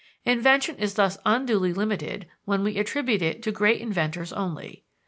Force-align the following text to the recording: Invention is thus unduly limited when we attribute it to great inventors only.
Invention 0.25 0.77
is 0.77 0.95
thus 0.95 1.19
unduly 1.27 1.71
limited 1.73 2.25
when 2.45 2.63
we 2.63 2.79
attribute 2.79 3.21
it 3.21 3.43
to 3.43 3.51
great 3.51 3.79
inventors 3.81 4.33
only. 4.33 4.83